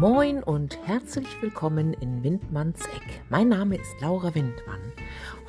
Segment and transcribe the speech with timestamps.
[0.00, 3.20] Moin und herzlich willkommen in Windmanns Eck.
[3.28, 4.80] Mein Name ist Laura Windmann.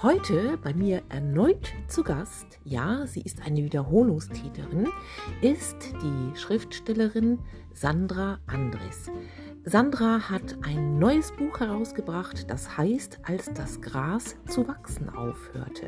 [0.01, 4.89] Heute bei mir erneut zu Gast, ja, sie ist eine Wiederholungstäterin,
[5.39, 7.39] ist die Schriftstellerin
[7.73, 9.09] Sandra Andres.
[9.63, 15.87] Sandra hat ein neues Buch herausgebracht, das heißt, als das Gras zu wachsen aufhörte.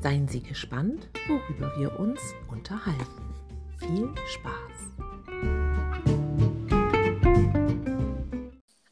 [0.00, 3.34] Seien Sie gespannt, worüber wir uns unterhalten.
[3.80, 5.13] Viel Spaß!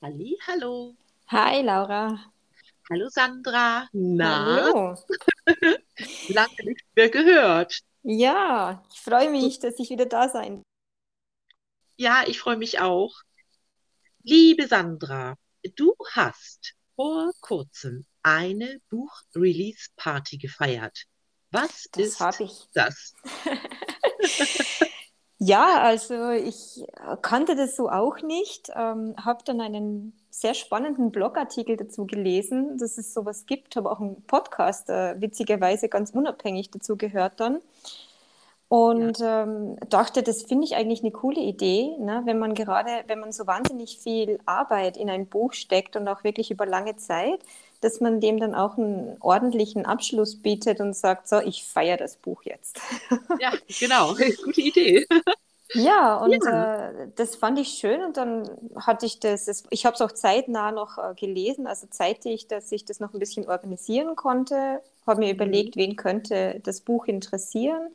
[0.03, 0.97] Halli, hallo.
[1.31, 2.33] Hi Laura.
[2.91, 3.89] Hallo Sandra.
[3.93, 4.97] Na, Hallo.
[6.29, 7.79] lange nicht mehr gehört.
[8.03, 10.63] Ja, ich freue mich, dass ich wieder da sein.
[11.97, 13.15] Ja, ich freue mich auch.
[14.25, 15.37] Liebe Sandra,
[15.77, 21.05] du hast vor kurzem eine Buch-Release-Party gefeiert.
[21.53, 22.67] Was Das ist habe ich.
[22.75, 23.15] das?
[25.45, 26.87] Ja, also ich
[27.21, 28.71] kannte das so auch nicht.
[28.77, 33.75] Ähm, habe dann einen sehr spannenden Blogartikel dazu gelesen, dass es sowas gibt.
[33.75, 37.61] Habe auch einen Podcast, äh, witzigerweise ganz unabhängig dazu gehört dann.
[38.69, 42.23] Und ähm, dachte, das finde ich eigentlich eine coole Idee, ne?
[42.25, 46.25] wenn man gerade, wenn man so wahnsinnig viel Arbeit in ein Buch steckt und auch
[46.25, 47.41] wirklich über lange Zeit,
[47.83, 52.17] dass man dem dann auch einen ordentlichen Abschluss bietet und sagt, so, ich feiere das
[52.17, 52.81] Buch jetzt.
[53.41, 54.15] Ja, genau.
[54.45, 55.07] Gute Idee.
[55.75, 56.53] Ja, und Ja.
[56.53, 60.13] äh, das fand ich schön und dann hatte ich das, das ich habe es auch
[60.13, 65.21] zeitnah noch äh, gelesen, also zeitig, dass ich das noch ein bisschen organisieren konnte, habe
[65.21, 67.89] mir überlegt, wen könnte das Buch interessieren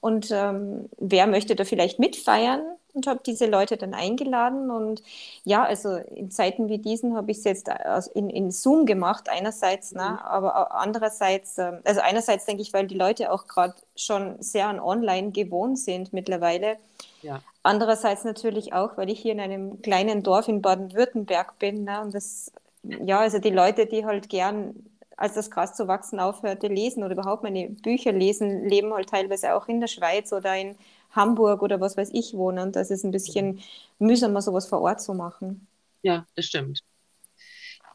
[0.00, 2.62] und ähm, wer möchte da vielleicht mitfeiern
[2.94, 5.02] und habe diese Leute dann eingeladen und
[5.44, 9.28] ja, also in Zeiten wie diesen habe ich es jetzt aus- in, in Zoom gemacht,
[9.28, 9.94] einerseits, Mhm.
[9.94, 14.68] ne, aber andererseits, ähm, also einerseits denke ich, weil die Leute auch gerade schon sehr
[14.68, 16.78] an Online gewohnt sind mittlerweile.
[17.22, 17.42] Ja.
[17.62, 21.84] Andererseits natürlich auch, weil ich hier in einem kleinen Dorf in Baden-Württemberg bin.
[21.84, 22.00] Ne?
[22.00, 24.74] Und das, ja, also die Leute, die halt gern,
[25.16, 29.54] als das Gras zu wachsen aufhörte, lesen oder überhaupt meine Bücher lesen, leben halt teilweise
[29.54, 30.76] auch in der Schweiz oder in
[31.10, 32.58] Hamburg oder was weiß ich wohnen.
[32.60, 33.60] Und das ist ein bisschen
[33.98, 35.66] mühsamer, sowas vor Ort zu machen.
[36.02, 36.82] Ja, das stimmt.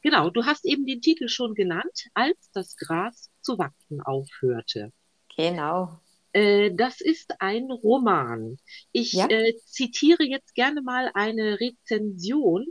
[0.02, 4.92] Genau, du hast eben den Titel schon genannt, als das Gras zu wachsen aufhörte.
[5.38, 5.98] Genau.
[6.34, 8.58] Äh, das ist ein Roman.
[8.92, 9.28] Ich Ja.
[9.30, 12.66] äh, zitiere jetzt gerne mal eine Rezension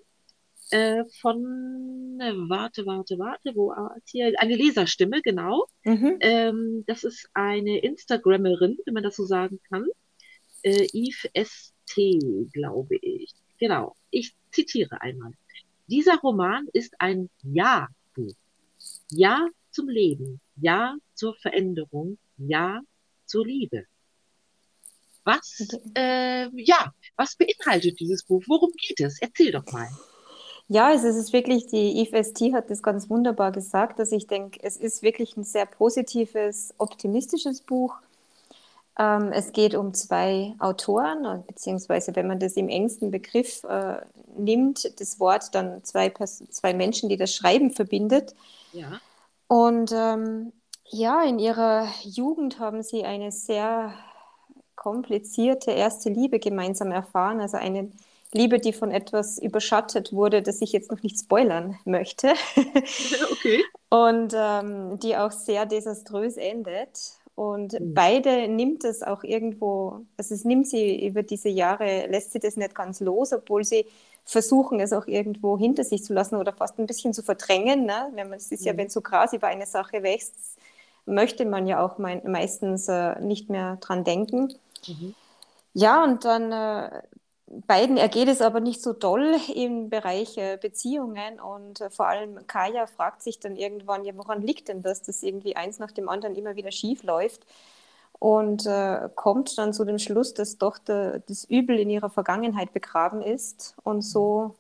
[0.70, 3.74] äh, von, äh, warte, warte, warte, wo
[4.06, 4.32] hier?
[4.38, 5.66] Eine Leserstimme, genau.
[5.84, 6.16] Mhm.
[6.20, 9.86] Ähm, das ist eine Instagrammerin, wenn man das so sagen kann.
[10.62, 13.32] Äh, Eve ST, glaube ich.
[13.58, 13.94] Genau.
[14.10, 15.32] Ich zitiere einmal.
[15.88, 18.34] Dieser Roman ist ein Ja-Buch.
[19.10, 20.40] Ja zum Leben.
[20.56, 22.18] Ja zur Veränderung.
[22.38, 22.80] Ja
[23.26, 23.86] zur Liebe.
[25.24, 25.62] Was,
[25.94, 28.42] äh, ja, was beinhaltet dieses Buch?
[28.46, 29.20] Worum geht es?
[29.20, 29.88] Erzähl doch mal.
[30.68, 34.26] Ja, also es ist wirklich, die Eve ST hat das ganz wunderbar gesagt, dass ich
[34.26, 37.96] denke, es ist wirklich ein sehr positives, optimistisches Buch.
[38.98, 44.02] Ähm, es geht um zwei Autoren, beziehungsweise wenn man das im engsten Begriff äh,
[44.36, 48.34] nimmt, das Wort dann zwei, Pers zwei Menschen, die das Schreiben verbindet.
[48.72, 49.00] Ja,
[49.48, 50.52] Und ähm,
[50.92, 53.94] ja, in ihrer Jugend haben sie eine sehr
[54.76, 57.90] komplizierte erste Liebe gemeinsam erfahren, also eine
[58.32, 62.34] Liebe, die von etwas überschattet wurde, das ich jetzt noch nicht spoilern möchte
[63.32, 63.62] okay.
[63.90, 67.12] und ähm, die auch sehr desaströs endet.
[67.34, 67.94] Und Mhm.
[67.94, 72.56] beide nimmt es auch irgendwo, also es nimmt sie über diese Jahre, lässt sie das
[72.56, 73.86] nicht ganz los, obwohl sie
[74.24, 77.86] versuchen, es auch irgendwo hinter sich zu lassen oder fast ein bisschen zu verdrängen.
[77.86, 78.10] Ne?
[78.14, 78.76] Wenn man, es ist ja, Mhm.
[78.76, 80.34] wenn so Gras über eine Sache wächst,
[81.06, 84.54] möchte man ja auch mein, meistens äh, nicht mehr dran denken.
[84.86, 85.14] Mhm.
[85.74, 87.02] Ja, und dann äh,
[87.66, 92.46] beiden ergeht es aber nicht so doll im Bereich äh, Beziehungen und äh, vor allem
[92.46, 96.08] Kaya fragt sich dann irgendwann, ja, woran liegt denn das, dass irgendwie eins nach dem
[96.08, 97.46] anderen immer wieder schief läuft
[98.18, 102.72] und äh, kommt dann zu dem Schluss, dass doch der, das Übel in ihrer Vergangenheit
[102.72, 104.54] begraben ist und so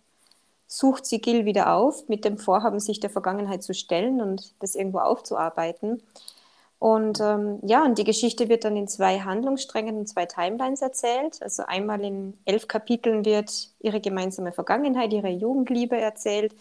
[0.72, 4.74] sucht sie Gil wieder auf mit dem Vorhaben, sich der Vergangenheit zu stellen und das
[4.74, 6.02] irgendwo aufzuarbeiten.
[6.78, 11.42] Und ähm, ja, und die Geschichte wird dann in zwei Handlungssträngen und zwei Timelines erzählt.
[11.42, 16.54] Also einmal in elf Kapiteln wird ihre gemeinsame Vergangenheit, ihre Jugendliebe erzählt.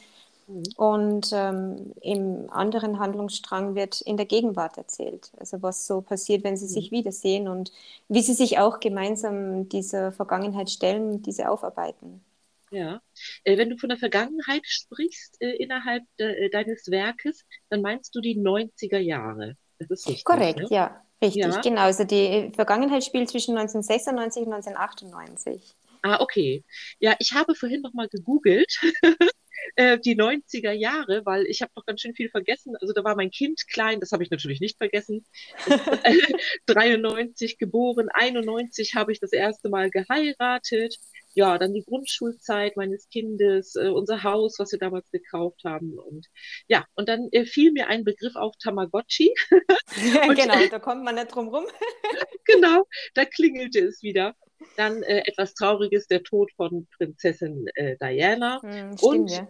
[0.48, 0.64] Mhm.
[0.76, 5.32] Und ähm, im anderen Handlungsstrang wird in der Gegenwart erzählt.
[5.40, 7.72] Also was so passiert, wenn sie sich wiedersehen und
[8.10, 12.22] wie sie sich auch gemeinsam dieser Vergangenheit stellen und diese aufarbeiten.
[12.72, 13.02] Ja.
[13.44, 18.16] Äh, wenn du von der Vergangenheit sprichst, äh, innerhalb de, äh, deines Werkes, dann meinst
[18.16, 19.58] du die 90er Jahre.
[19.78, 20.68] Das ist richtig, Korrekt, ne?
[20.70, 21.62] ja, richtig, Ja.
[21.62, 21.82] genau.
[21.82, 25.74] Also die Vergangenheit spielt zwischen 1996 und 1998.
[26.04, 26.64] Ah, okay.
[27.00, 28.80] Ja, ich habe vorhin noch mal gegoogelt,
[29.78, 32.76] die 90er Jahre, weil ich habe noch ganz schön viel vergessen.
[32.82, 35.26] Also da war mein Kind klein, das habe ich natürlich nicht vergessen.
[36.66, 40.98] 93 geboren, 91 habe ich das erste Mal geheiratet.
[41.34, 45.98] Ja, dann die Grundschulzeit meines Kindes, äh, unser Haus, was wir damals gekauft haben.
[45.98, 46.28] Und
[46.68, 49.34] ja, und dann äh, fiel mir ein Begriff auf Tamagotchi.
[50.28, 51.66] und, genau, da kommt man nicht drum rum.
[52.46, 54.36] genau, da klingelte es wieder.
[54.78, 58.62] Dann äh, etwas Trauriges, der Tod von Prinzessin äh, Diana.
[58.62, 59.48] Hm, stimmt, und ja.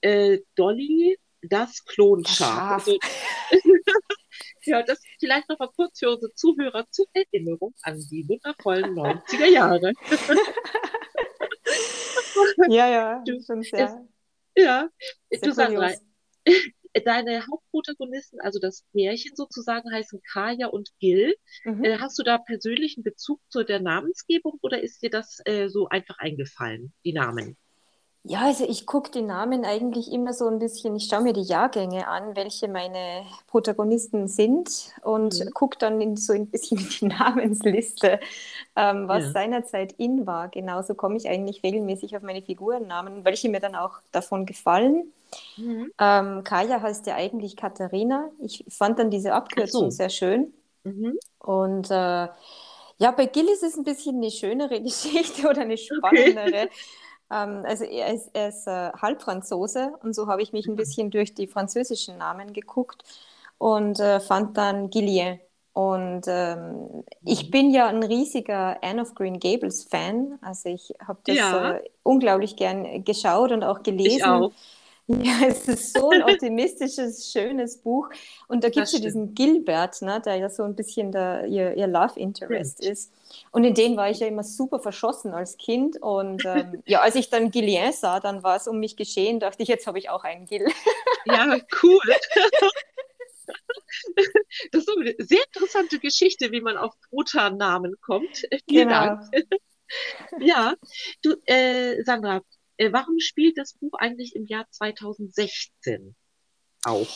[0.00, 2.84] äh, Dolly, das Klonschaf.
[2.84, 2.98] Das Also,
[4.66, 9.46] ja, das vielleicht noch mal kurz für unsere Zuhörer zur Erinnerung an die wundervollen 90er
[9.46, 9.92] Jahre.
[12.68, 14.06] Ja, ja, Du, schon sehr,
[14.56, 14.88] Ja,
[15.30, 15.92] sehr du Sandra,
[17.04, 21.34] deine Hauptprotagonisten, also das Pärchen sozusagen, heißen Kaya und Gil.
[21.64, 21.84] Mhm.
[21.84, 25.88] Äh, hast du da persönlichen Bezug zu der Namensgebung oder ist dir das äh, so
[25.88, 27.56] einfach eingefallen, die Namen?
[28.26, 31.42] Ja, also ich gucke die Namen eigentlich immer so ein bisschen, ich schaue mir die
[31.42, 35.52] Jahrgänge an, welche meine Protagonisten sind und Mhm.
[35.52, 38.20] gucke dann in, so ein bisschen die Namensliste,
[38.76, 39.32] ähm, was Ja.
[39.32, 40.48] seinerzeit in war.
[40.48, 45.12] Genauso komme ich eigentlich regelmäßig auf meine Figurennamen, welche mir dann auch davon gefallen.
[45.56, 45.90] Mhm.
[45.98, 48.30] Ähm, Kaya heißt ja eigentlich Katharina.
[48.40, 49.90] Ich fand dann diese Abkürzung so.
[49.90, 50.52] sehr schön.
[50.84, 51.18] Mhm.
[51.38, 52.28] Und äh,
[52.98, 56.62] ja, bei Gil ist es ein bisschen eine schönere Geschichte oder eine spannendere.
[56.62, 56.70] Ähm,
[57.28, 61.34] also er ist, er ist äh, Halbfranzose und so habe ich mich ein bisschen durch
[61.34, 63.02] die französischen Namen geguckt
[63.58, 65.38] und äh, fand dann Gillian.
[65.72, 67.50] Und ähm, ich Mhm.
[67.50, 70.38] bin ja ein riesiger Anne of Green Gables Fan.
[70.42, 71.52] Also ich habe das Ja.
[71.52, 74.24] äh, unglaublich gern geschaut und auch Ich gelesen.
[74.24, 74.54] auch.
[75.06, 75.16] Ja,
[75.46, 78.08] es ist so ein optimistisches, schönes Buch.
[78.48, 81.74] Und da gibt es ja diesen Gilbert, ne, der ja so ein bisschen der, ihr,
[81.74, 82.92] ihr Love Interest Stimmt.
[82.92, 83.12] ist.
[83.50, 86.00] Und in den war ich ja immer super verschossen als Kind.
[86.00, 89.62] Und ähm, ja, als ich dann Gillian sah, dann war es um mich geschehen, dachte
[89.62, 90.66] ich, jetzt habe ich auch einen Gil.
[91.26, 92.00] Ja, cool.
[94.72, 98.42] Das ist eine sehr interessante Geschichte, wie man auf Brutternamen kommt.
[98.68, 98.90] Vielen Genau.
[98.90, 99.30] Dank.
[100.38, 100.74] Ja,
[101.22, 102.40] du, äh, Sandra,
[102.76, 106.14] äh, warum spielt das Buch eigentlich im Jahr 2016
[106.84, 107.06] auch?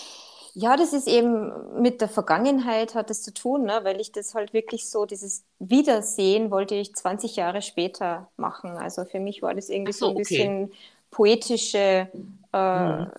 [0.54, 3.80] Ja, das ist eben mit der Vergangenheit hat es zu tun, ne?
[3.84, 8.70] weil ich das halt wirklich so, dieses Wiedersehen wollte ich 20 Jahre später machen.
[8.70, 10.22] Also für mich war das irgendwie so, so ein okay.
[10.22, 10.72] bisschen
[11.10, 12.08] poetische
[12.52, 13.10] äh, Mhm.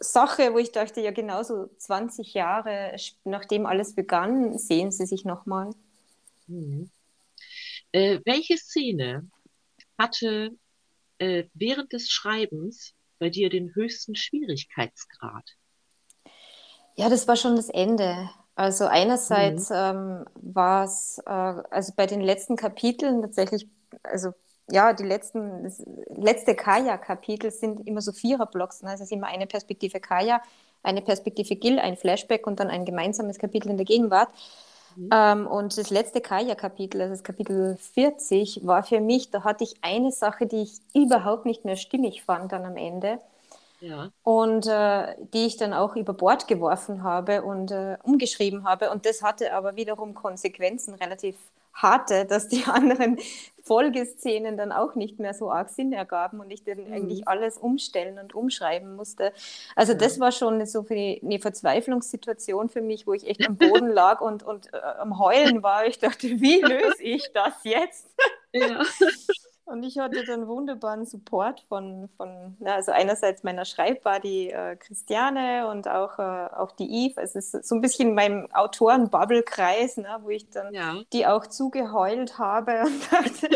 [0.00, 2.94] Sache, wo ich dachte, ja genauso 20 Jahre
[3.24, 5.70] nachdem alles begann, sehen sie sich nochmal.
[6.46, 6.90] Mhm.
[7.92, 9.28] Äh, welche Szene
[9.98, 10.50] hatte
[11.18, 15.48] äh, während des Schreibens bei dir den höchsten Schwierigkeitsgrad?
[16.96, 18.30] Ja, das war schon das Ende.
[18.56, 19.74] Also einerseits Mhm.
[19.74, 23.68] ähm, war es, äh, also bei den letzten Kapiteln tatsächlich,
[24.04, 24.32] also
[24.70, 25.82] ja, die letzten, das
[26.16, 28.82] letzte Kaya-Kapitel sind immer so Viererblocks.
[28.82, 28.94] Ne?
[28.94, 30.40] Es ist immer eine Perspektive Kaya,
[30.82, 34.28] eine Perspektive Gil, ein Flashback und dann ein gemeinsames Kapitel in der Gegenwart.
[34.96, 35.12] Mhm.
[35.12, 39.74] Ähm, und das letzte Kaya-Kapitel, also das Kapitel 40, war für mich, da hatte ich
[39.82, 43.18] eine Sache, die ich überhaupt nicht mehr stimmig fand dann am Ende
[43.80, 44.12] Ja.
[44.22, 48.90] und äh, die ich dann auch über Bord geworfen habe und äh, umgeschrieben habe.
[48.90, 51.36] Und das hatte aber wiederum Konsequenzen, relativ
[51.74, 53.18] harte, dass die anderen
[53.62, 56.92] Folgeszenen dann auch nicht mehr so arg Sinn ergaben und ich dann Mhm.
[56.92, 59.32] eigentlich alles umstellen und umschreiben musste.
[59.74, 63.88] Also das war schon so eine, eine Verzweiflungssituation für mich, wo ich echt am Boden
[63.92, 65.86] lag und, und äh, am Heulen war.
[65.86, 68.14] Ich dachte, wie löse ich das jetzt?
[68.52, 68.82] Ja.
[69.66, 75.68] Und ich hatte dann wunderbaren Support von, von na, also einerseits meiner Schreibbuddy äh, Christiane
[75.68, 76.22] und auch, äh,
[76.54, 77.20] auch die Eve.
[77.22, 80.94] Es ist so ein bisschen mein Autoren-Bubble-Kreis, ne, wo ich dann Ja.
[81.14, 83.48] die auch zugeheult habe und dachte,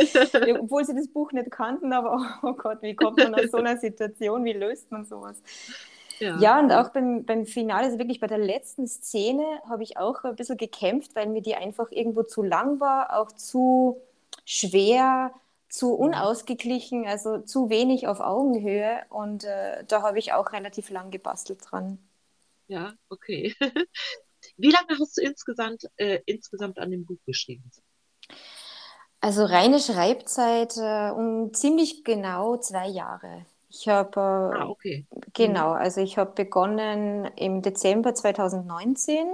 [0.61, 3.77] obwohl sie das Buch nicht kannten, aber oh Gott, wie kommt man aus so einer
[3.77, 5.43] Situation, wie löst man sowas?
[6.21, 6.37] Ja.
[6.41, 10.25] Ja, und auch beim, beim Finale, also wirklich bei der letzten Szene, habe ich auch
[10.25, 14.01] ein bisschen gekämpft, weil mir die einfach irgendwo zu lang war, auch zu
[14.45, 15.33] schwer,
[15.69, 16.13] zu Mhm.
[16.13, 19.03] unausgeglichen, also zu wenig auf Augenhöhe.
[19.11, 21.99] Und äh, da habe ich auch relativ lang gebastelt dran.
[22.69, 23.55] Ja, okay.
[24.59, 27.71] Wie lange hast du insgesamt, äh, insgesamt an dem Buch geschrieben?
[29.21, 33.45] Also reine Schreibzeit äh, um ziemlich genau zwei Jahre.
[33.71, 35.07] Ich habe äh, Ah, okay.
[35.35, 39.29] Genau, also ich habe begonnen im Dezember 2019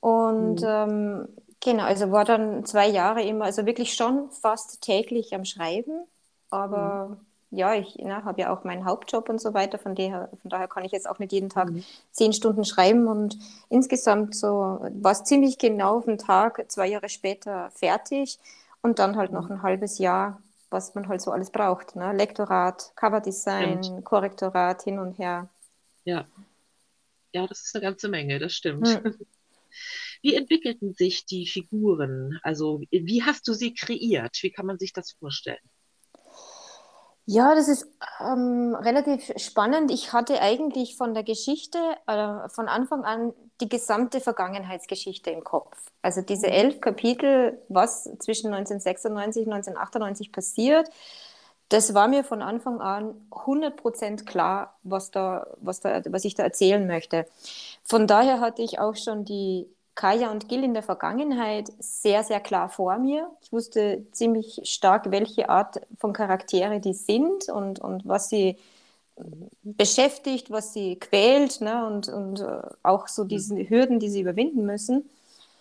[0.00, 0.66] und Mhm.
[0.66, 1.28] ähm,
[1.62, 6.04] genau, also war dann zwei Jahre immer, also wirklich schon fast täglich am Schreiben,
[6.50, 7.18] aber
[7.50, 10.68] ja, ich ne, habe ja auch meinen Hauptjob und so weiter, von daher, von daher
[10.68, 11.84] kann ich jetzt auch nicht jeden Tag Mhm.
[12.12, 13.38] zehn Stunden schreiben und
[13.68, 14.48] insgesamt so
[15.02, 18.38] war es ziemlich genau auf den Tag, zwei Jahre später fertig
[18.82, 20.40] und dann halt noch ein halbes Jahr
[20.70, 21.96] was man halt so alles braucht.
[21.96, 22.14] Ne?
[22.14, 24.04] Lektorat, Coverdesign, Stimmt.
[24.04, 25.48] Korrektorat, hin und her.
[26.04, 26.26] Ja.
[27.34, 28.98] Ja, das ist eine ganze Menge, das stimmt.
[29.04, 29.04] Hm.
[30.22, 32.38] Wie entwickelten sich die Figuren?
[32.42, 34.38] Also, wie hast du sie kreiert?
[34.42, 35.58] Wie kann man sich das vorstellen?
[37.24, 37.86] Ja, das ist
[38.20, 39.92] ähm, relativ spannend.
[39.92, 45.76] Ich hatte eigentlich von der Geschichte äh, von Anfang an die gesamte Vergangenheitsgeschichte im Kopf.
[46.02, 46.52] Also diese Mhm.
[46.52, 50.90] elf Kapitel, was zwischen 1996 und 1998 passiert,
[51.68, 56.42] das war mir von Anfang an 100% klar, was da, was da, was ich da
[56.42, 57.26] erzählen möchte.
[57.84, 62.40] Von daher hatte ich auch schon die Kaya und Gil in der Vergangenheit sehr, sehr
[62.40, 63.30] klar vor mir.
[63.42, 68.56] Ich wusste ziemlich stark, welche Art von Charaktere die sind und, und was sie
[69.62, 71.86] beschäftigt, was sie quält ne?
[71.86, 75.08] und, und äh, auch so diese Hürden, die sie überwinden müssen.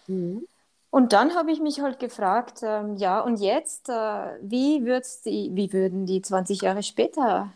[0.08, 0.48] Mhm.
[0.90, 3.94] Und dann habe ich mich halt gefragt, ähm, ja, und jetzt, äh,
[4.42, 4.82] wie,
[5.26, 7.52] die, wie würden die 20 Jahre später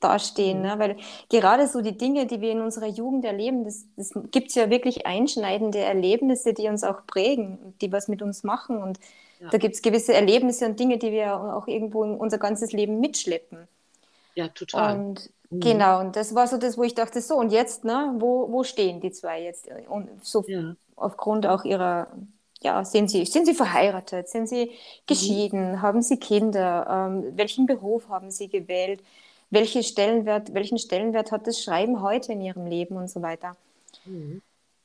[0.00, 0.60] dastehen?
[0.60, 0.62] Mhm.
[0.62, 0.78] Ne?
[0.78, 0.96] Weil
[1.28, 4.70] gerade so die Dinge, die wir in unserer Jugend erleben, das, das gibt es ja
[4.70, 8.82] wirklich einschneidende Erlebnisse, die uns auch prägen, die was mit uns machen.
[8.82, 8.98] Und
[9.40, 9.50] Ja.
[9.50, 13.00] da gibt es gewisse Erlebnisse und Dinge, die wir auch irgendwo in unser ganzes Leben
[13.00, 13.68] mitschleppen.
[14.34, 15.04] Ja, total.
[15.04, 15.60] Und Mhm.
[15.60, 18.64] genau, und das war so das, wo ich dachte, so, und jetzt, ne, wo, wo
[18.64, 19.68] stehen die zwei jetzt?
[19.88, 20.76] Und so Ja.
[20.96, 22.08] aufgrund auch ihrer,
[22.62, 24.70] ja, sind sie, sind sie verheiratet, sind sie
[25.06, 29.02] geschieden, haben sie Kinder, ähm, welchen Beruf haben sie gewählt,
[29.50, 33.56] welche Stellenwert, welchen Stellenwert hat das Schreiben heute in ihrem Leben und so weiter.
[34.04, 34.42] Mhm.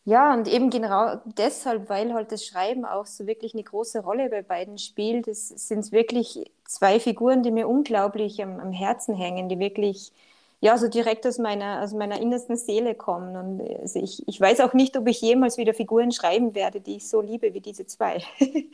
[0.08, 4.30] Ja, und eben genau deshalb, weil halt das Schreiben auch so wirklich eine große Rolle
[4.30, 9.50] bei beiden spielt, es sind wirklich zwei Figuren, die mir unglaublich am, am Herzen hängen,
[9.50, 10.12] die wirklich
[10.66, 13.38] ja so direkt aus meiner, aus meiner innersten Seele kommen.
[13.38, 16.98] Und also ich, ich weiß auch nicht, ob ich jemals wieder Figuren schreiben werde, die
[16.98, 18.24] ich so liebe wie diese zwei.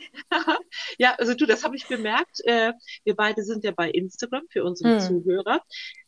[0.98, 2.40] Ja, also du, das habe ich bemerkt.
[2.44, 2.72] Äh,
[3.04, 5.00] wir beide sind ja bei Instagram für unsere Hm.
[5.00, 5.60] Zuhörer.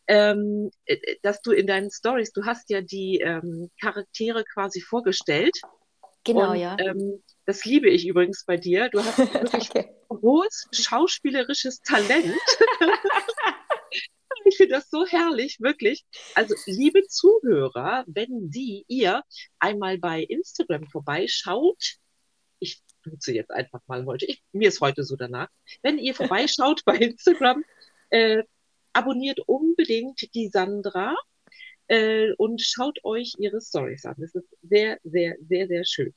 [0.07, 5.59] Ähm, äh, dass du in deinen Stories, du hast ja die ähm, Charaktere quasi vorgestellt.
[6.25, 6.77] Genau, Und, ja.
[6.79, 8.89] Ähm, das liebe ich übrigens bei dir.
[8.89, 9.71] Du hast wirklich
[10.09, 12.35] groß schauspielerisches Talent.
[14.49, 16.05] Ich finde das so herrlich, wirklich.
[16.35, 19.23] Also, liebe Zuhörer, wenn Sie, ihr
[19.59, 21.97] einmal bei Instagram vorbeischaut,
[22.59, 25.49] ich nutze jetzt einfach mal heute, ich, mir ist heute so danach,
[25.83, 27.65] wenn ihr vorbeischaut bei Instagram,
[28.11, 28.43] äh,
[28.93, 31.17] abonniert unbedingt die Sandra
[31.89, 34.15] äh, und schaut euch ihre Stories an.
[34.19, 36.15] Das ist sehr, sehr, sehr, sehr schön.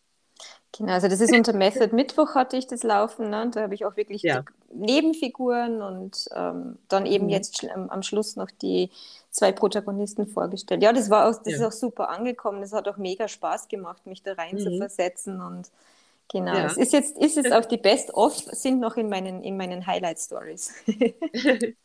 [0.77, 3.41] Genau, also das ist unter Method Mittwoch hatte ich das laufen, ne?
[3.43, 4.43] Und da habe ich auch wirklich Ja.
[4.71, 7.31] die Nebenfiguren und ähm, dann eben Mhm.
[7.31, 8.91] jetzt schl- am, Schluss noch die
[9.31, 10.83] zwei Protagonisten vorgestellt.
[10.83, 11.59] Ja, das war auch, das Ja.
[11.59, 12.61] ist auch super angekommen.
[12.61, 14.77] Das hat auch mega Spaß gemacht, mich da rein zu Mhm.
[14.77, 15.71] versetzen und
[16.31, 16.53] genau.
[16.53, 16.65] Ja.
[16.65, 20.73] Es ist jetzt, ist jetzt auch die Best-of sind noch in meinen, in meinen Highlight-Stories.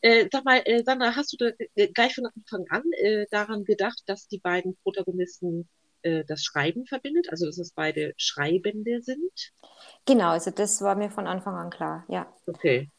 [0.00, 3.64] Äh, sag mal, äh, Sandra, hast du da, äh, gleich von Anfang an äh, daran
[3.64, 5.66] gedacht, dass die beiden Protagonisten
[6.04, 9.52] äh, das Schreiben verbindet, also dass es beide Schreibende sind?
[10.06, 12.26] Genau, also das war mir von Anfang an klar, ja.
[12.48, 12.90] Okay.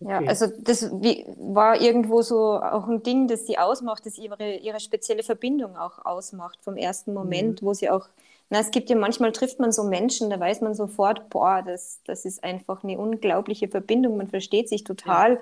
[0.00, 0.26] Ja, Okay.
[0.26, 4.78] also das wie, war irgendwo so auch ein Ding, das sie ausmacht, das ihre, ihre
[4.78, 8.08] spezielle Verbindung auch ausmacht vom ersten Moment, wo sie auch,
[8.48, 12.00] na, es gibt ja manchmal trifft man so Menschen, da weiß man sofort, boah, das,
[12.04, 15.40] das ist einfach eine unglaubliche Verbindung, man versteht sich total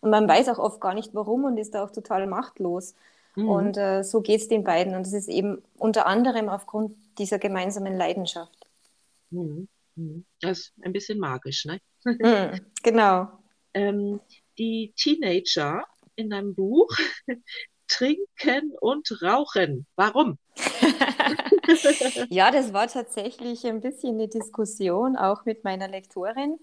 [0.00, 2.94] und man weiß auch oft gar nicht warum und ist da auch total machtlos.
[3.36, 3.48] Mhm.
[3.48, 7.38] Und äh, so geht es den beiden und das ist eben unter anderem aufgrund dieser
[7.38, 8.66] gemeinsamen Leidenschaft.
[9.30, 9.68] Mhm.
[9.96, 10.24] Mhm.
[10.40, 11.80] Das ist ein bisschen magisch, ne?
[12.04, 13.28] Mhm, genau.
[13.74, 14.20] Ähm,
[14.58, 15.84] die Teenager
[16.16, 16.88] in deinem Buch
[17.88, 19.86] trinken und rauchen.
[19.96, 20.38] Warum?
[22.30, 26.58] Ja, das war tatsächlich ein bisschen eine Diskussion, auch mit meiner Lektorin.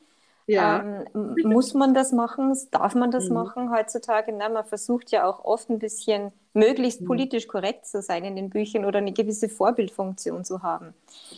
[0.47, 0.79] Ja.
[0.79, 1.05] Ähm,
[1.43, 2.55] muss man das machen?
[2.71, 3.35] Darf man das Mhm.
[3.35, 4.31] machen heutzutage?
[4.33, 7.07] Na, man versucht ja auch oft ein bisschen möglichst Mhm.
[7.07, 10.93] politisch korrekt zu sein in den Büchern oder eine gewisse Vorbildfunktion zu haben.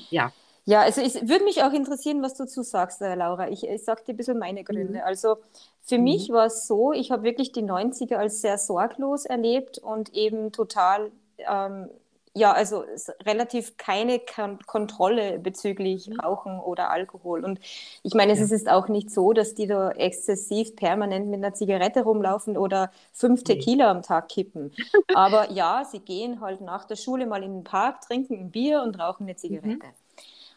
[0.10, 0.34] Ja.
[0.66, 3.50] Ja, also es würde mich auch interessieren, was du dazu sagst, äh, Laura.
[3.50, 5.00] Ich, ich sage dir ein bisschen meine Gründe.
[5.00, 5.04] Mhm.
[5.04, 5.38] Also
[5.82, 6.04] für Mhm.
[6.04, 10.52] mich war es so, ich habe wirklich die 90er als sehr sorglos erlebt und eben
[10.52, 11.90] total, ähm,
[12.36, 12.84] ja, also
[13.26, 16.20] relativ keine Kon Kontrolle bezüglich Mhm.
[16.20, 17.44] Rauchen oder Alkohol.
[17.44, 17.60] Und
[18.04, 18.46] ich meine, es Ja.
[18.46, 22.92] ist jetzt auch nicht so, dass die da exzessiv permanent mit einer Zigarette rumlaufen oder
[23.14, 23.44] fünf.
[23.44, 24.72] Tequila am Tag kippen.
[25.16, 28.84] Aber ja, sie gehen halt nach der Schule mal in den Park, trinken ein Bier
[28.84, 29.80] und rauchen eine Zigarette.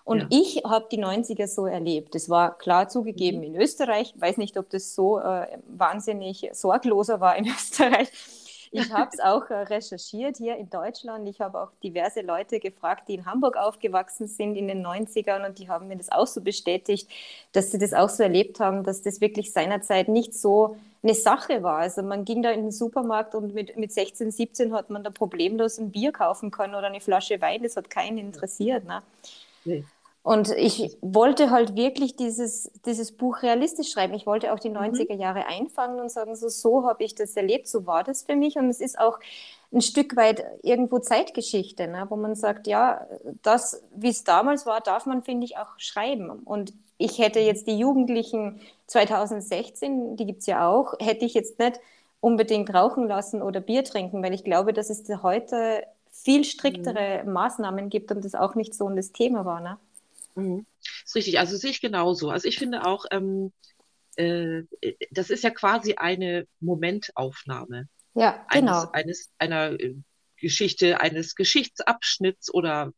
[0.05, 0.27] Und Ja.
[0.31, 2.15] ich habe die 90er so erlebt.
[2.17, 3.45] Das war klar zugegeben Mhm.
[3.45, 4.13] in Österreich.
[4.17, 8.11] Ich weiß nicht, ob das so äh, wahnsinnig sorgloser war in Österreich.
[8.73, 11.29] Ich habe es auch äh, recherchiert hier in Deutschland.
[11.29, 15.59] Ich habe auch diverse Leute gefragt, die in Hamburg aufgewachsen sind in den 90ern und
[15.59, 17.09] die haben mir das auch so bestätigt,
[17.53, 21.63] dass sie das auch so erlebt haben, dass das wirklich seinerzeit nicht so eine Sache
[21.63, 21.79] war.
[21.79, 25.11] Also man ging da in den Supermarkt und mit, mit 16, 17 hat man da
[25.11, 27.63] problemlos ein Bier kaufen können oder eine Flasche Wein.
[27.63, 28.85] Das hat keinen interessiert.
[28.85, 29.03] Ne?
[29.65, 29.85] Nee.
[30.23, 34.15] Und ich wollte halt wirklich dieses, dieses Buch realistisch schreiben.
[34.15, 35.21] Ich wollte auch die 90er mhm.
[35.21, 38.57] Jahre einfangen und sagen, so, so habe ich das erlebt, so war das für mich.
[38.57, 39.19] Und es ist auch
[39.73, 42.07] ein Stück weit irgendwo Zeitgeschichte, ne?
[42.09, 43.07] wo man sagt, ja,
[43.43, 46.31] das, wie es damals war, darf man, finde ich, auch schreiben.
[46.31, 47.47] Und ich hätte mhm.
[47.47, 51.81] jetzt die Jugendlichen 2016, die gibt es ja auch, hätte ich jetzt nicht
[52.21, 57.33] unbedingt rauchen lassen oder Bier trinken, weil ich glaube, dass es heute viel striktere mhm.
[57.33, 59.61] Maßnahmen gibt und das auch nicht so das Thema war.
[59.61, 59.79] Ne?
[60.35, 60.67] Mhm.
[61.05, 62.31] ist richtig, also sehe ich genauso.
[62.31, 63.53] Also ich finde auch, ähm,
[64.17, 64.63] äh,
[65.11, 67.89] das ist ja quasi eine Momentaufnahme.
[68.15, 68.91] Ja, genau.
[68.93, 69.95] Eines, eines, einer äh,
[70.37, 72.93] Geschichte, eines Geschichtsabschnitts oder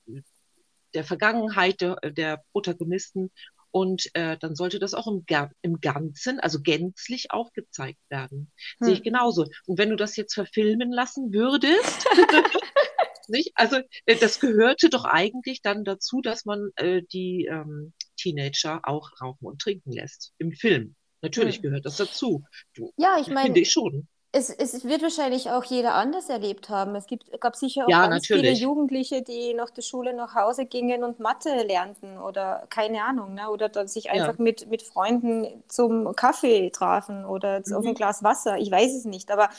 [0.94, 3.30] der Vergangenheit der, der Protagonisten.
[3.70, 5.24] Und äh, dann sollte das auch im,
[5.62, 8.52] im Ganzen, also gänzlich aufgezeigt werden.
[8.78, 8.86] Hm.
[8.86, 9.48] Sehe ich genauso.
[9.66, 12.06] Und wenn du das jetzt verfilmen lassen würdest,
[13.28, 13.52] nicht?
[13.54, 19.10] Also äh, das gehörte doch eigentlich dann dazu, dass man äh, die ähm, Teenager auch
[19.20, 20.94] rauchen und trinken lässt im Film.
[21.22, 21.62] Natürlich hm.
[21.62, 22.44] gehört das dazu.
[22.74, 24.08] Du, ja, ich meine, finde ich schon.
[24.36, 26.96] Es, es, wird wahrscheinlich auch jeder anders erlebt haben.
[26.96, 28.58] Es gibt, gab sicher auch ja, ganz natürlich.
[28.58, 33.34] viele Jugendliche, die nach der Schule nach Hause gingen und Mathe lernten oder keine Ahnung,
[33.34, 33.48] ne?
[33.48, 34.42] oder dann sich einfach ja.
[34.42, 37.74] mit, mit Freunden zum Kaffee trafen oder mhm.
[37.74, 38.58] auf ein Glas Wasser.
[38.58, 39.50] Ich weiß es nicht, aber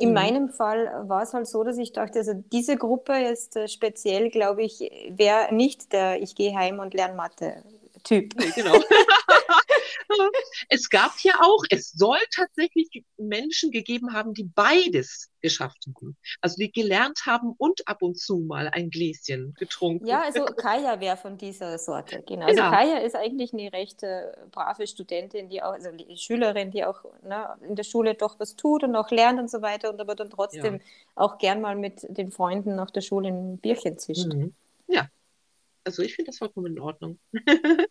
[0.00, 0.14] in mhm.
[0.14, 4.30] meinem Fall war es halt so, dass ich dachte, also diese Gruppe ist äh, speziell,
[4.30, 4.80] glaube ich,
[5.10, 7.62] wäre nicht der Ich gehe heim und lerne Mathe
[8.02, 8.34] Typ.
[8.38, 8.72] Nee, genau.
[10.68, 16.16] es gab ja auch, es soll tatsächlich Menschen gegeben haben, die beides geschafft haben.
[16.40, 20.06] Also die gelernt haben und ab und zu mal ein Gläschen getrunken.
[20.06, 22.22] Ja, also Kaya wäre von dieser Sorte.
[22.26, 22.46] Genau.
[22.46, 22.70] Also ja.
[22.70, 27.04] Kaya ist eigentlich eine recht äh, brave Studentin, die auch, also die Schülerin, die auch
[27.22, 30.14] ne, in der Schule doch was tut und auch lernt und so weiter und aber
[30.14, 30.80] dann trotzdem ja.
[31.14, 34.32] auch gern mal mit den Freunden nach der Schule ein Bierchen zischt.
[34.32, 34.54] Mhm.
[34.86, 35.08] Ja,
[35.84, 37.18] also ich finde das vollkommen in Ordnung.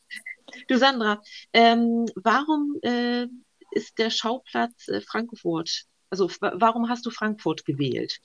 [0.68, 1.22] du Sandra,
[1.54, 3.28] ähm, warum äh,
[3.72, 5.86] ist der Schauplatz äh, Frankfurt?
[6.12, 8.20] Also warum hast du Frankfurt gewählt?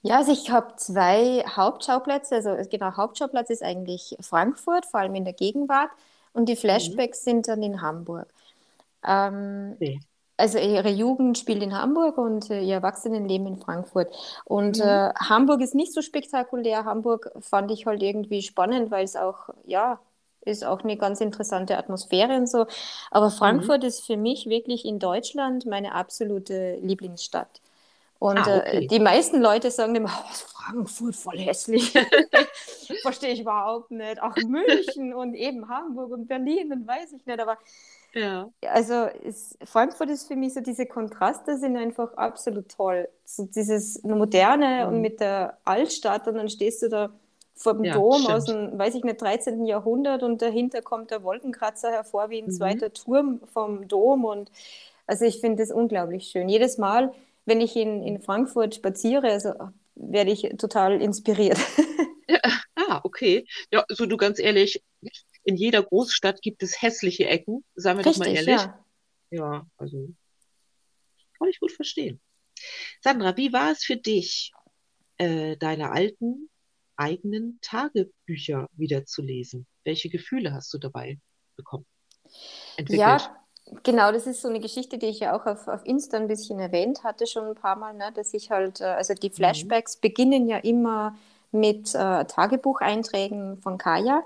[0.00, 2.36] Ja, also ich habe zwei Hauptschauplätze.
[2.36, 5.90] Also genau, Hauptschauplatz ist eigentlich Frankfurt, vor allem in der Gegenwart.
[6.32, 6.58] Und die mhm.
[6.58, 7.30] Flashbacks mhm.
[7.30, 8.32] sind dann in Hamburg.
[9.04, 10.00] Ähm, okay
[10.40, 14.12] also ihre Jugend spielt in Hamburg und äh, ihr Erwachsenenleben in Frankfurt.
[14.44, 14.84] Und mhm.
[14.84, 16.84] äh, Hamburg ist nicht so spektakulär.
[16.84, 20.00] Hamburg fand ich halt irgendwie spannend, weil es auch, ja,
[20.42, 22.66] ist auch eine ganz interessante Atmosphäre und so.
[23.10, 23.34] Aber mhm.
[23.34, 23.88] Frankfurt mhm.
[23.88, 27.60] ist für mich wirklich in Deutschland meine absolute Lieblingsstadt.
[28.18, 28.84] Und ah, äh, okay.
[28.84, 31.92] äh, die meisten Leute sagen immer, oh, Frankfurt voll hässlich.
[33.02, 34.22] Verstehe ich überhaupt nicht.
[34.22, 37.40] Auch München und eben Hamburg und Berlin und weiß ich nicht.
[37.40, 37.56] Aber
[38.12, 38.50] ja.
[38.66, 43.08] Also ist, Frankfurt ist für mich so, diese Kontraste sind einfach absolut toll.
[43.24, 44.92] So dieses Moderne mhm.
[44.92, 47.10] und mit der Altstadt und dann stehst du da
[47.54, 48.30] vor dem ja, Dom stimmt.
[48.30, 49.66] aus dem, weiß ich nicht, 13.
[49.66, 52.52] Jahrhundert und dahinter kommt der Wolkenkratzer hervor wie ein mhm.
[52.52, 54.50] zweiter Turm vom Dom und
[55.06, 56.48] also ich finde das unglaublich schön.
[56.48, 57.12] Jedes Mal,
[57.44, 59.52] wenn ich in, in Frankfurt spaziere, also
[59.94, 61.58] werde ich total inspiriert.
[62.30, 62.40] Ja,
[62.76, 63.44] ah, okay.
[63.72, 64.84] Ja, so du ganz ehrlich,
[65.42, 68.60] in jeder Großstadt gibt es hässliche Ecken, sagen wir Richtig, doch mal ehrlich.
[68.60, 68.84] Ja.
[69.30, 70.10] ja, also
[71.36, 72.20] kann ich gut verstehen.
[73.00, 74.52] Sandra, wie war es für dich,
[75.16, 76.49] äh, deine alten
[77.00, 79.66] eigenen Tagebücher wieder zu lesen?
[79.84, 81.18] Welche Gefühle hast du dabei
[81.56, 81.86] bekommen?
[82.76, 83.00] Entwickelt?
[83.00, 83.40] Ja,
[83.84, 86.58] Genau, das ist so eine Geschichte, die ich ja auch auf, auf Insta ein bisschen
[86.58, 89.34] erwähnt hatte, schon ein paar Mal, ne, dass ich halt, äh, also die mhm.
[89.34, 90.00] Flashbacks mhm.
[90.00, 91.16] beginnen ja immer
[91.52, 94.22] mit äh, Tagebucheinträgen von Kaya.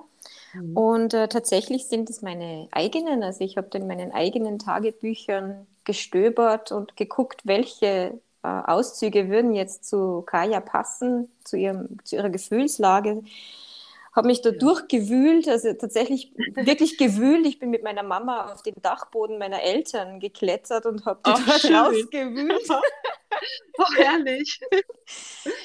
[0.55, 0.77] Mhm.
[0.77, 3.23] Und äh, tatsächlich sind es meine eigenen.
[3.23, 10.23] Also ich habe in meinen eigenen Tagebüchern gestöbert und geguckt, welche Auszüge würden jetzt zu
[10.23, 13.23] Kaya passen, zu, ihrem, zu ihrer Gefühlslage.
[14.15, 14.59] Habe mich da ja.
[14.59, 17.47] durchgewühlt, also tatsächlich wirklich gewühlt.
[17.47, 22.69] Ich bin mit meiner Mama auf den Dachboden meiner Eltern geklettert und habe dort rausgewühlt.
[23.79, 24.61] Oh, herrlich.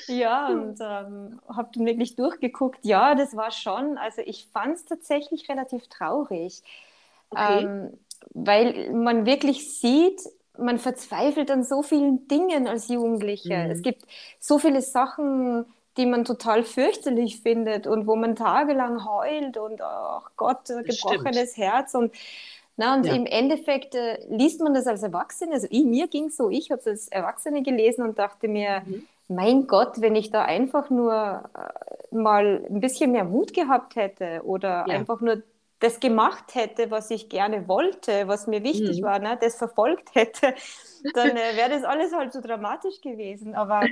[0.07, 2.79] ja, und ähm, habe dann wirklich durchgeguckt.
[2.83, 6.63] Ja, das war schon, also ich fand es tatsächlich relativ traurig,
[7.29, 7.63] okay.
[7.63, 7.99] ähm,
[8.31, 10.19] weil man wirklich sieht,
[10.59, 13.53] man verzweifelt an so vielen Dingen als Jugendliche.
[13.53, 13.69] Mhm.
[13.69, 14.05] Es gibt
[14.39, 15.65] so viele Sachen,
[15.97, 21.57] die man total fürchterlich findet und wo man tagelang heult und, ach oh Gott, gebrochenes
[21.57, 22.13] Herz und
[22.77, 23.13] Na, und Ja.
[23.13, 25.53] im Endeffekt äh, liest man das als Erwachsene.
[25.53, 29.07] Also ich, mir ging so, ich habe es als Erwachsene gelesen und dachte mir, Mhm.
[29.27, 34.41] mein Gott, wenn ich da einfach nur äh, mal ein bisschen mehr Mut gehabt hätte
[34.45, 34.89] oder Ja.
[34.89, 35.43] einfach nur
[35.79, 39.03] das gemacht hätte, was ich gerne wollte, was mir wichtig Mhm.
[39.03, 40.55] war, ne, das verfolgt hätte,
[41.13, 43.55] dann äh, wäre das alles halt so dramatisch gewesen.
[43.55, 43.91] Aber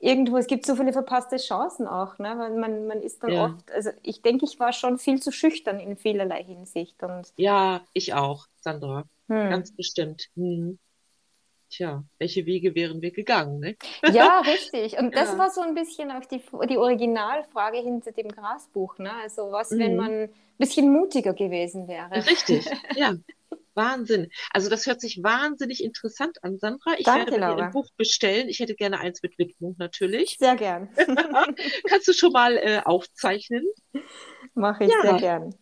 [0.00, 2.34] irgendwo, es gibt so viele verpasste Chancen auch, ne?
[2.38, 3.34] weil man, man ist dann Ja.
[3.34, 7.84] oft, also ich denke, ich war schon viel zu schüchtern in vielerlei Hinsicht und Ja,
[7.92, 9.08] ich auch, Sandra.
[9.28, 9.44] hm.
[9.48, 10.30] Ganz bestimmt.
[10.36, 10.78] Hm.
[11.74, 13.76] Tja, welche Wege wären wir gegangen, ne?
[14.12, 14.96] Ja, richtig.
[14.96, 15.38] Und das Ja.
[15.38, 18.98] war so ein bisschen auch die, die Originalfrage hinter dem Grasbuch.
[18.98, 19.10] Ne?
[19.12, 19.96] Also was, wenn Mhm.
[19.96, 22.24] man ein bisschen mutiger gewesen wäre?
[22.26, 22.64] Richtig,
[22.96, 23.14] ja.
[23.74, 24.30] Wahnsinn.
[24.52, 26.92] Also das hört sich wahnsinnig interessant an, Sandra.
[26.96, 27.66] Ich Danke, werde mir Laura.
[27.66, 28.48] ein Buch bestellen.
[28.48, 30.36] Ich hätte gerne eins mit Widmung natürlich.
[30.38, 30.88] Sehr gern.
[31.88, 33.66] Kannst du schon mal äh, aufzeichnen?
[34.54, 35.02] Mache ich Ja.
[35.02, 35.54] sehr gern.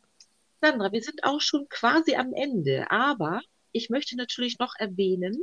[0.61, 3.41] Sandra, wir sind auch schon quasi am Ende, aber
[3.73, 5.43] ich möchte natürlich noch erwähnen,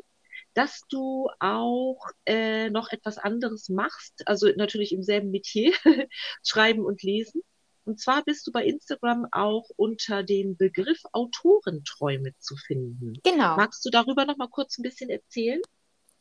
[0.53, 5.73] dass du auch äh, noch etwas anderes machst, also natürlich im selben Metier,
[6.43, 7.41] Schreiben und Lesen.
[7.85, 13.13] Und zwar bist du bei Instagram auch unter dem Begriff Autorenträume zu finden.
[13.23, 13.55] Genau.
[13.55, 15.61] Magst du darüber noch mal kurz ein bisschen erzählen?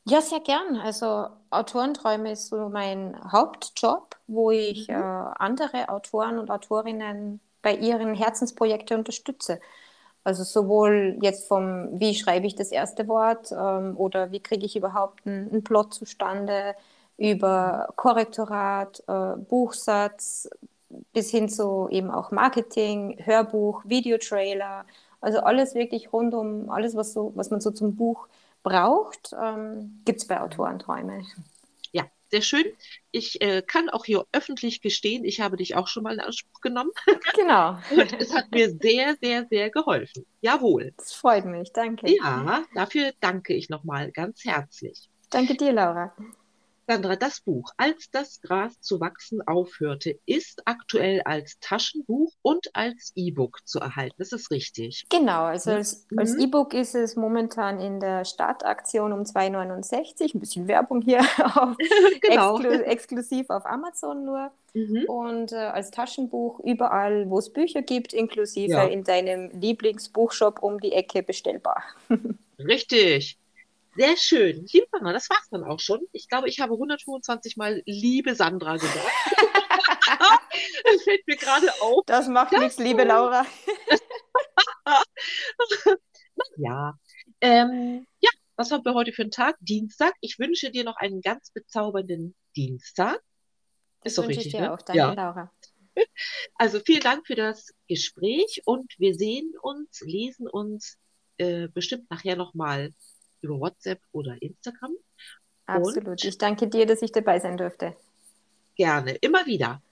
[0.05, 0.77] Ja, sehr gern.
[0.77, 4.95] Also Autorenträume ist so mein Hauptjob, wo ich Mhm.
[4.95, 9.61] äh, andere Autoren und Autorinnen bei ihren Herzensprojekten unterstütze.
[10.29, 14.77] Also sowohl jetzt vom, wie schreibe ich das erste Wort ähm, oder wie kriege ich
[14.77, 16.75] überhaupt einen, einen Plot zustande,
[17.17, 20.51] über Korrektorat, äh, Buchsatz
[21.14, 24.85] bis hin zu eben auch Marketing, Hörbuch, Videotrailer,
[25.23, 28.29] also alles wirklich rund um alles, was, so, was man so zum Buch
[28.62, 31.23] braucht, ähm, gibt es bei Autorenträume.
[32.31, 32.64] Sehr schön.
[33.11, 36.61] Ich äh, kann auch hier öffentlich gestehen, ich habe dich auch schon mal in Anspruch
[36.61, 36.91] genommen
[37.35, 40.27] Genau, und es hat mir sehr, sehr, sehr geholfen.
[40.41, 40.93] Jawohl.
[40.97, 42.11] das freut mich, danke.
[42.11, 45.09] Ja, dafür danke ich nochmal ganz herzlich.
[45.31, 46.14] Danke dir, Laura.
[46.88, 53.12] Sandra, das Buch Als das Gras zu wachsen aufhörte, ist aktuell als Taschenbuch und als
[53.14, 54.14] E-Book zu erhalten.
[54.18, 55.05] Das ist richtig.
[55.11, 56.18] Genau, also als, Mhm.
[56.18, 60.35] als E-Book ist es momentan in der Startaktion um 2,69.
[60.35, 61.77] Ein bisschen Werbung hier, auf,
[62.22, 62.57] Genau.
[62.59, 64.51] exklu exklusiv auf Amazon nur.
[64.74, 65.05] Mhm.
[65.09, 68.85] Und äh, als Taschenbuch überall, wo es Bücher gibt, inklusive Ja.
[68.85, 71.83] in deinem Lieblingsbuchshop um die Ecke bestellbar.
[72.59, 73.38] Richtig.
[73.98, 74.64] Sehr schön.
[74.72, 76.00] Liebe Sandra, das war's dann auch schon.
[76.12, 79.06] Ich glaube, ich habe 125 Mal liebe Sandra gesagt.
[80.84, 82.04] Das fällt mir gerade auf.
[82.06, 83.44] Das macht Das nichts, liebe Laura.
[86.56, 86.96] Ja.
[87.40, 89.56] Ähm, ja, was haben wir heute für einen Tag?
[89.61, 90.14] Dienstag.
[90.20, 93.20] Ich wünsche dir noch einen ganz bezaubernden Dienstag.
[94.02, 94.72] Das Ist doch wünsche ich richtig, dir ne?
[94.72, 94.82] auch.
[94.82, 95.12] Danke, Ja.
[95.12, 95.52] Laura.
[96.54, 100.96] Also vielen Dank für das Gespräch und wir sehen uns, lesen uns
[101.38, 102.92] äh, bestimmt nachher nochmal
[103.40, 104.92] über WhatsApp oder Instagram.
[105.66, 106.24] Absolut.
[106.24, 107.94] Ich danke dir, dass ich dabei sein durfte.
[108.74, 109.83] Gerne, immer wieder.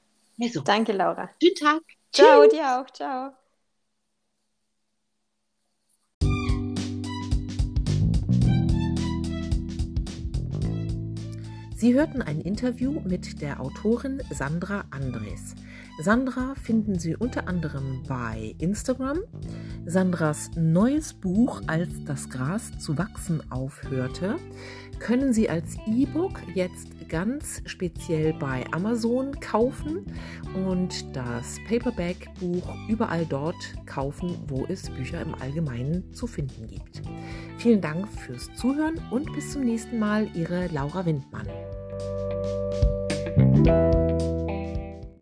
[0.41, 1.31] Also, Danke, Laura.
[1.43, 1.83] schönen Tag.
[2.13, 2.53] Ciao, Tschüss.
[2.53, 2.91] dir auch.
[2.91, 3.33] Ciao.
[11.77, 15.55] Sie hörten ein Interview mit der Autorin Sandra Andres.
[15.99, 19.21] Sandra finden Sie unter anderem bei Instagram.
[19.87, 24.37] Sandras neues Buch Als das Gras zu wachsen aufhörte,
[24.99, 30.05] können Sie als E-Book jetzt ganz speziell bei Amazon kaufen
[30.55, 33.57] und das Paperback-Buch überall dort
[33.87, 37.01] kaufen, wo es Bücher im Allgemeinen zu finden gibt.
[37.59, 41.47] Vielen Dank fürs Zuhören und bis zum nächsten Mal, Ihre Laura Windmann.